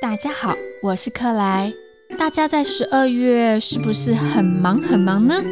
[0.00, 1.72] 大家好，我是克莱。
[2.16, 5.42] 大家在十二月是不是很忙很忙呢？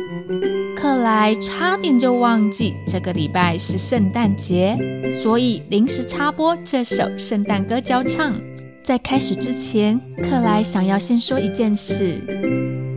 [0.76, 4.78] 克莱差点就忘记这个礼拜是圣诞节，
[5.20, 8.34] 所以临时插播这首圣诞歌交唱。
[8.84, 12.22] 在开始之前，克莱想要先说一件事：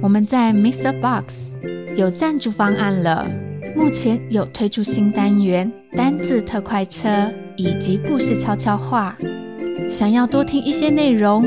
[0.03, 0.93] 我们在 Mr.
[1.01, 1.55] Box
[1.95, 3.27] 有赞助方案了，
[3.75, 7.09] 目前有推出新单元单字特快车
[7.57, 9.17] 以及故事悄悄话。
[9.89, 11.43] 想要多听一些内容，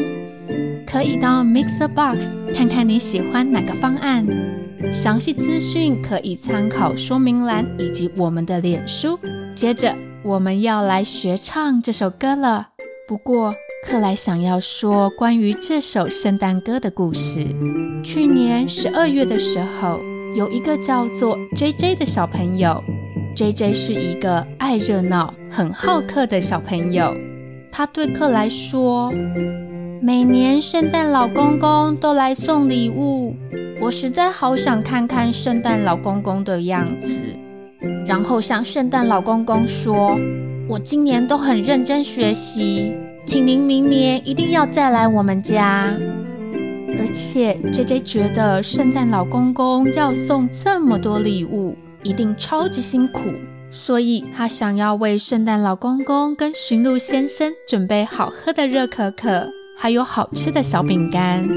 [0.87, 4.27] 可以到 MixerBox 看看你喜欢哪个方案。
[4.93, 9.19] 详细资讯可以参考说明栏以及我们的脸书。
[9.55, 12.69] 接着我们要来学唱这首歌了。
[13.09, 13.55] 不过
[13.87, 17.47] 克莱想要说关于这首圣诞歌的故事。
[18.03, 20.01] 去年十二月的时候，
[20.37, 22.83] 有一个叫做 JJ 的小朋友。
[23.37, 27.15] JJ 是一个爱热闹、很好客的小朋友。
[27.75, 29.11] 他对克莱说
[30.03, 33.35] ：“每年圣诞老公公都来送礼物，
[33.81, 37.09] 我实在好想看看圣诞老公公的样子，
[38.07, 40.19] 然后向圣诞老公公说，
[40.69, 42.93] 我今年都很认真学习，
[43.25, 45.97] 请您明年一定要再来我们家。
[46.99, 53.21] 而且 JJ 觉得圣诞老公公要送这么多礼物，一定超级辛苦。”
[53.73, 61.49] 所以他想要为圣诞老公公跟驯鹿先生准备好喝的热可可，还有好吃的小饼干。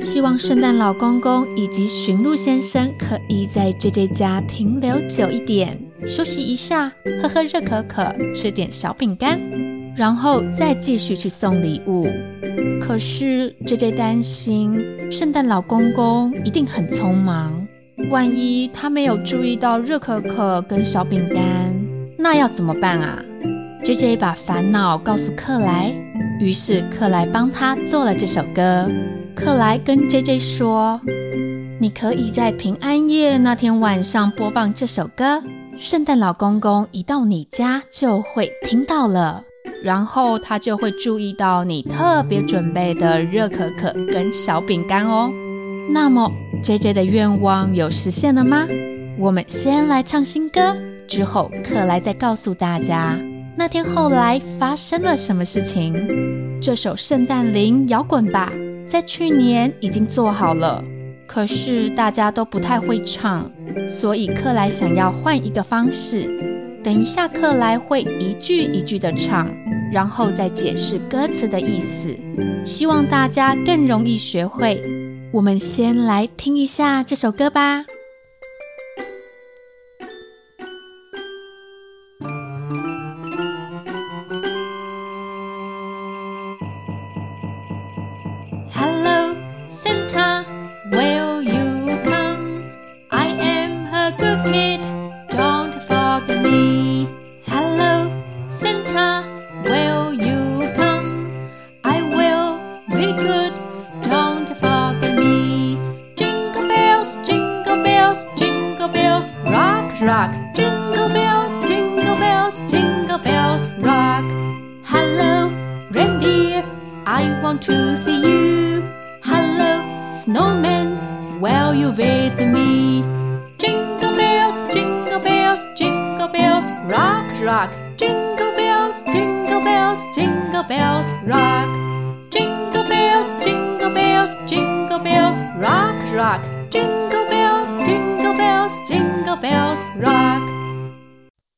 [0.00, 9.40] 希望圣诞老公公以及驯鹿先生可以在 JJ 家停留久一点，休息一下，喝喝热可可，吃点小饼干，
[9.96, 12.06] 然后再继续去送礼物。
[12.80, 17.63] 可是 JJ 担心圣诞老公公一定很匆忙。
[18.10, 21.40] 万一他没有注意到热可可跟小饼干，
[22.18, 23.22] 那要怎么办啊
[23.84, 25.92] ？JJ 把烦恼告诉克莱，
[26.40, 28.90] 于是克莱帮他做了这首歌。
[29.36, 31.00] 克莱跟 JJ 说
[31.78, 35.42] ：“你可以在平安夜那天晚上播放这首歌，
[35.76, 39.44] 圣诞老公公一到你家就会听到了，
[39.82, 45.30] 然后他就会注意到你特别准备的热可可跟小饼干哦。”
[45.90, 46.30] 那么
[46.62, 48.66] ，JJ 的愿望有实现了吗？
[49.18, 53.18] 我们先来唱新歌，之后克莱再告诉大家
[53.56, 55.94] 那天后来发生了什么事情。
[56.60, 58.52] 这首《圣诞铃摇滚吧》
[58.86, 60.82] 在去年已经做好了，
[61.26, 63.50] 可是大家都不太会唱，
[63.88, 66.28] 所以克莱想要换一个方式。
[66.82, 69.48] 等一下，克莱会一句一句的唱，
[69.92, 72.16] 然后再解释歌词的意思，
[72.66, 74.82] 希望大家更容易学会。
[75.34, 77.84] 我们先来听一下这首歌吧。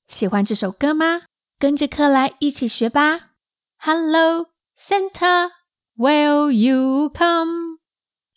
[0.07, 1.22] 喜欢这首歌吗？
[1.57, 3.31] 跟着克莱一起学吧。
[3.79, 5.49] Hello Santa,
[5.97, 7.79] will you come?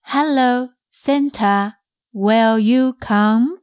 [0.02, 1.74] Hello Santa,
[2.12, 3.60] will you come?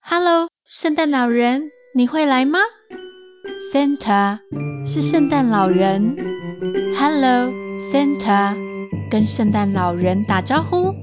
[0.00, 2.58] Hello，圣诞老人，你会来吗
[3.73, 4.39] ？Santa
[4.85, 6.15] 是圣诞老人。
[6.97, 7.51] Hello
[7.91, 8.55] Santa，
[9.09, 10.93] 跟圣诞老人打招呼。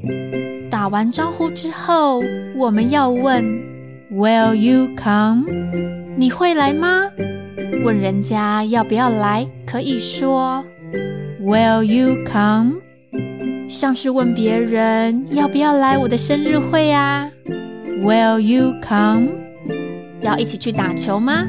[0.71, 2.23] 打完招呼之后，
[2.57, 3.45] 我们要问
[4.11, 5.45] ：Will you come?
[6.17, 7.03] 你会来吗？
[7.85, 10.65] 问人家要不要来，可以说
[11.41, 12.81] Will you come？
[13.69, 17.31] 像是问别人要不要来我的生日会啊
[18.03, 19.29] ？Will you come？
[20.21, 21.45] 要一起去打球吗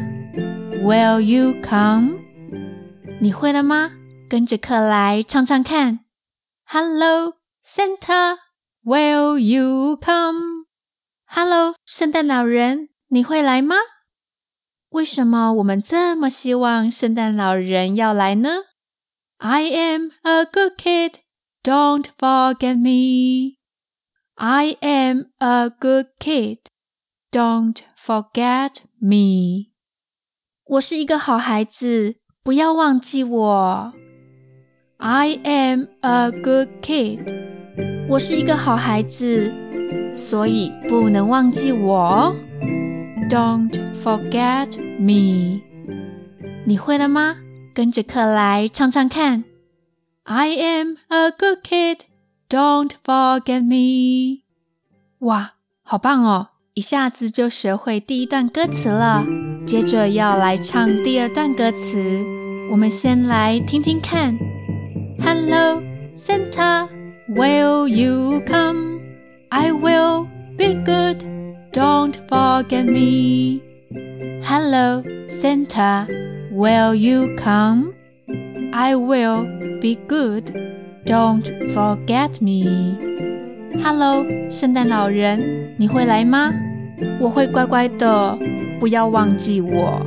[0.82, 2.18] ？Will you come？
[3.20, 3.90] 你会了吗？
[4.28, 6.00] 跟着克莱唱唱看。
[6.64, 13.76] Hello Santa，Will you come？Hello，圣诞老人，你会来吗？
[14.90, 18.50] 为什么我们这么希望圣诞老人要来呢？
[19.38, 21.14] I am a good kid，
[21.62, 23.58] don't forget me.
[24.34, 26.58] I am a good kid,
[27.30, 29.70] don't forget me.
[30.67, 33.93] 我是一个好孩子，不要忘记我。
[34.97, 37.19] I am a good kid.
[38.09, 39.53] 我是一个好孩子，
[40.15, 42.35] 所以不能忘记我。
[43.29, 45.61] Don't forget me.
[46.65, 47.35] 你会了吗？
[47.75, 49.43] 跟着克莱唱唱看。
[50.23, 51.99] I am a good kid.
[52.49, 54.41] Don't forget me.
[55.19, 55.53] 哇，
[55.83, 56.47] 好棒哦！
[56.73, 59.23] 一下子就学会第一段歌词了。
[59.66, 61.96] 接着要来唱第二段歌词，
[62.70, 64.36] 我们先来听听看。
[65.22, 65.82] Hello,
[66.16, 66.88] Santa,
[67.28, 69.00] will you come?
[69.48, 70.26] I will
[70.56, 71.18] be good.
[71.72, 73.60] Don't forget me.
[74.42, 76.06] Hello, Santa,
[76.52, 77.92] will you come?
[78.72, 79.46] I will
[79.80, 80.52] be good.
[81.06, 82.96] Don't forget me.
[83.84, 86.52] Hello，圣诞老人，你会来吗？
[87.20, 88.38] 我会乖乖的，
[88.79, 90.01] 不要忘记我。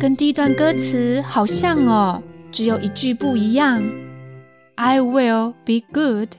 [0.00, 3.82] 跟第一段歌词好像哦，只有一句不一样。
[4.74, 6.30] I will be good，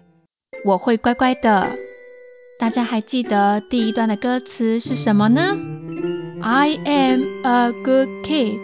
[0.65, 1.69] 我会乖乖的。
[2.59, 5.57] 大家还记得第一段的歌词是什么呢
[6.41, 8.59] ？I am a good kid，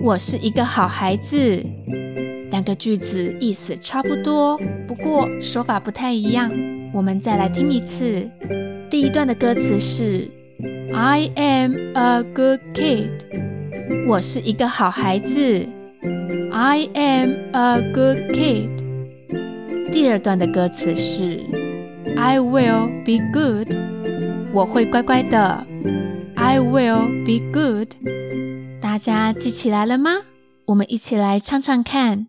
[0.00, 1.64] 我是一个好孩子。
[2.50, 6.52] 两个句子意思差不多，不过说法不太一样。
[6.92, 8.28] 我们再来听一次。
[8.90, 10.28] 第一段的歌词是
[10.93, 15.67] I am a good kid，我是一个好孩子。
[16.51, 19.91] I am a good kid。
[19.91, 21.39] 第二段的歌词是
[22.15, 23.73] I will be good，
[24.53, 25.65] 我会乖乖的。
[26.35, 27.93] I will be good。
[28.81, 30.21] 大家记起来了吗？
[30.67, 32.27] 我们一起来唱唱看。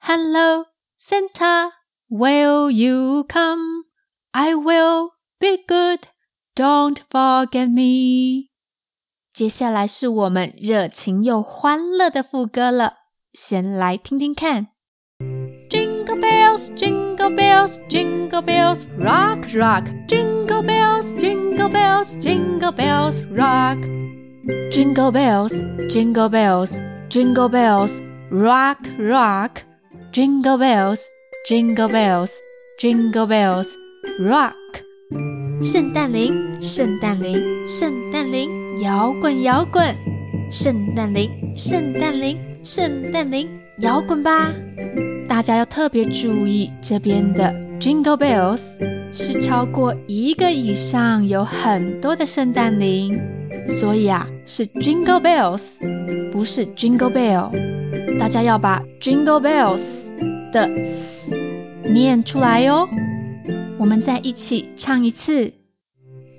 [0.00, 0.66] Hello,
[0.98, 1.70] Santa,
[2.10, 3.84] will you come?
[4.32, 6.00] I will be good.
[6.54, 8.48] Don't forget me.
[9.32, 12.94] 接下来是我们热情又欢乐的副歌了，
[13.32, 14.68] 先来听听看。
[15.70, 19.84] Jingle bells, jingle bells, jingle bells, rock, rock.
[20.08, 23.78] Jingle bells, jingle bells, jingle bells, rock.
[24.72, 25.52] Jingle bells,
[25.88, 27.92] jingle bells, jingle bells,
[28.30, 29.62] rock, rock.
[30.10, 31.00] Jingle bells,
[31.46, 32.32] jingle bells,
[32.80, 33.76] jingle bells,
[34.18, 34.54] rock。
[35.63, 38.49] 圣诞铃，圣诞铃，圣诞铃，
[38.81, 39.95] 摇滚摇滚。
[40.51, 43.49] 圣诞铃，圣诞铃，圣诞铃，
[43.79, 44.51] 摇滚吧！
[45.27, 48.59] 大家要特别注意，这边的 Jingle bells
[49.13, 53.19] 是超过一个以上，有很多的圣诞铃，
[53.79, 55.61] 所以啊，是 Jingle bells，
[56.31, 57.51] 不是 Jingle bell。
[58.19, 59.81] 大家要把 Jingle bells。
[60.53, 60.69] 的
[61.91, 62.87] 念出来哟，
[63.79, 65.53] 我们再一起唱一次。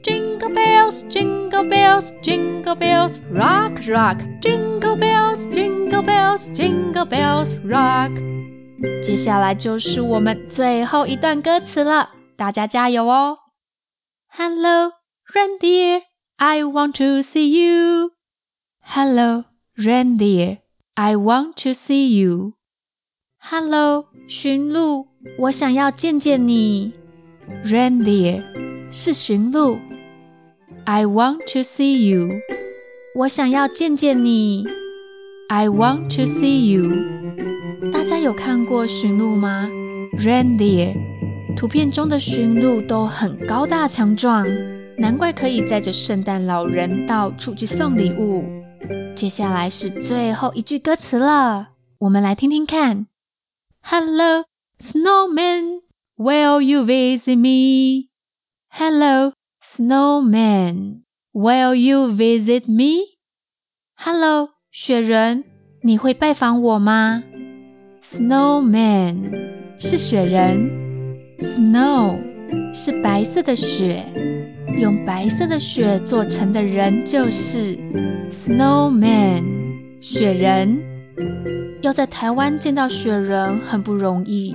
[0.02, 4.18] Jingle bells, jingle bells, jingle bells, rock, rock.
[4.40, 8.12] Jingle bells, jingle bells, jingle bells, rock.
[9.02, 13.38] 接下来就是我们最后一段歌词了，大家加油哦
[14.28, 14.92] ！Hello,
[15.32, 16.02] reindeer,
[16.36, 18.10] I want to see you.
[18.80, 19.44] Hello,
[19.76, 20.58] reindeer,
[20.94, 22.52] I want to see you.
[23.46, 25.06] Hello，驯鹿，
[25.36, 26.94] 我想要见见你。
[27.66, 28.42] Reindeer
[28.90, 29.76] 是驯鹿。
[30.86, 32.30] I want to see you，
[33.14, 34.66] 我想要见见你。
[35.50, 39.68] I want to see you，大家有看过驯鹿吗
[40.18, 40.94] ？Reindeer
[41.54, 44.48] 图片中的驯鹿都很高大强壮，
[44.96, 48.42] 难怪可以载着圣诞老人到处去送礼物。
[49.14, 53.06] 接下来是最后一句歌词了，我们来听听看。
[53.83, 54.43] Hello,
[54.79, 55.81] snowman,
[56.17, 58.09] will you visit me?
[58.71, 61.01] Hello, snowman,
[61.33, 63.17] will you visit me?
[63.95, 65.43] Hello, 雪人，
[65.81, 67.23] 你会拜访我吗？
[68.03, 70.69] Snowman 是雪人，
[71.39, 72.19] Snow
[72.73, 74.05] 是白色的雪，
[74.79, 77.75] 用白色的雪做成的人就是
[78.31, 80.92] Snowman 雪人。
[81.82, 84.54] 要在台湾见到雪人很不容易，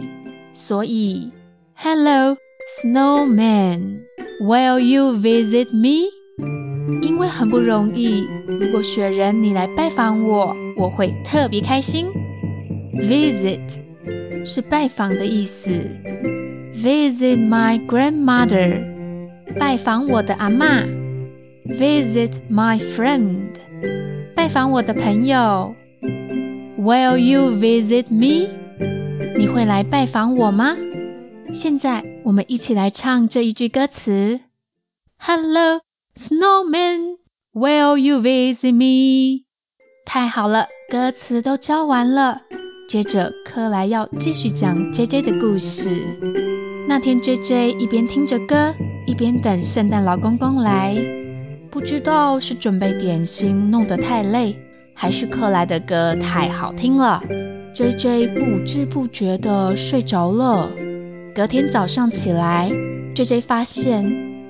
[0.54, 1.32] 所以
[1.76, 2.38] Hello
[2.82, 4.00] Snowman,
[4.42, 6.10] will you visit me？
[7.02, 12.08] 因为很不容易，如果雪人你来拜访我，我会特别开心。
[12.94, 13.78] Visit
[14.46, 15.70] 是拜访的意思
[16.74, 18.82] ，Visit my grandmother，
[19.60, 20.88] 拜访我的阿嬷。
[21.68, 23.38] Visit my friend，
[24.36, 25.76] 拜访我的朋友。
[26.80, 28.48] Will you visit me？
[29.38, 30.78] 你会来拜访我吗？
[31.52, 34.40] 现在我们一起来唱这一句歌词
[35.18, 35.82] ：Hello,
[36.16, 37.18] snowman,
[37.52, 39.44] will you visit me？
[40.06, 42.44] 太好了，歌词都教完了。
[42.88, 45.90] 接着，克莱要继续讲 JJ 的故事。
[46.88, 48.74] 那天，JJ 一边听着歌，
[49.06, 50.96] 一边等圣诞老公公来。
[51.70, 54.56] 不知道是准备点心弄得太累，
[55.02, 57.24] 还是克莱的歌太好听了
[57.74, 60.70] ，JJ 不知不觉地睡着了。
[61.34, 62.70] 隔天早上起来
[63.16, 64.06] ，JJ 发现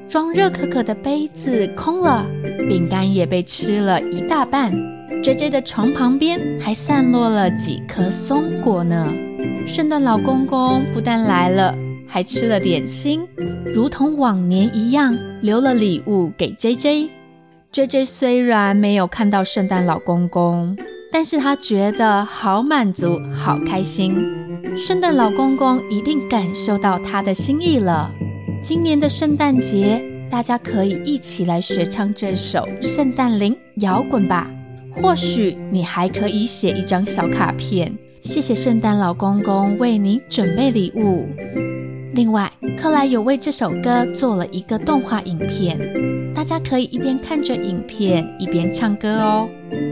[0.09, 2.25] 装热可可的杯子空了，
[2.67, 4.73] 饼干也被吃了一大半。
[5.23, 9.13] JJ 的床旁边还散落了几颗松果呢。
[9.67, 11.75] 圣诞老公公不但来了，
[12.07, 13.21] 还吃了点心，
[13.71, 17.09] 如同往年一样，留了礼物给 J J
[17.71, 18.05] JJ。
[18.07, 20.75] 虽然没有看到圣诞老公公，
[21.11, 24.17] 但是他觉得好满足，好开心。
[24.75, 28.11] 圣诞老公公一定感受到他的心意了。
[28.61, 34.49] 今年的圣诞节，大家可以一起来学唱这首《圣诞铃摇滚吧》。
[35.01, 41.27] 或许你还可以写一张小卡片，谢谢圣诞老公公为你准备礼物。
[42.15, 49.47] 另外，克莱有为这首歌做了一个动画影片，大家可以一边看着影片一边唱歌哦。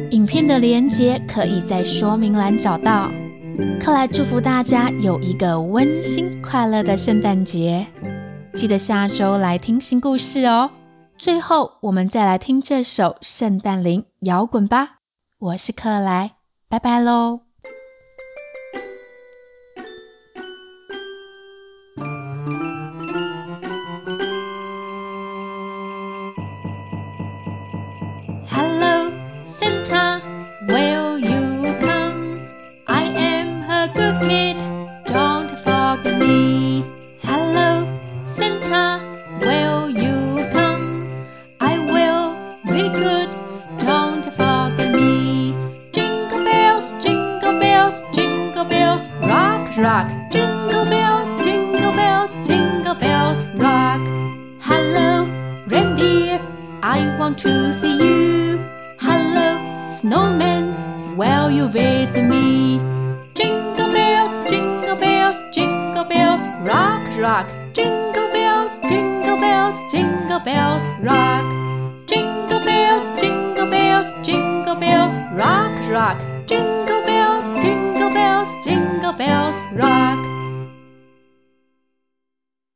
[0.09, 3.11] 影片的连接可以在说明栏找到。
[3.79, 7.85] 克莱祝福大家有一个温馨快乐的圣诞节，
[8.55, 10.71] 记得下周来听新故事哦。
[11.15, 14.83] 最后，我们再来听这首《圣诞铃摇滚吧》。
[15.37, 16.31] 我是克莱，
[16.67, 17.46] 拜拜喽。
[60.01, 62.77] snowman, will you visit me?
[63.33, 67.47] Jingle bells, jingle bells, jingle bells, rock, rock.
[67.73, 71.45] Jingle bells, jingle bells, jingle bells, rock.
[72.05, 76.17] Jingle bells, jingle bells, jingle bells, rock, rock.
[76.45, 80.46] Jingle bells, jingle bells, jingle bells, rock.